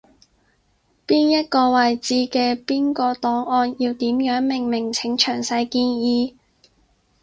[1.05, 6.33] 邊一個位置嘅邊個檔案要點樣命名，請詳細建議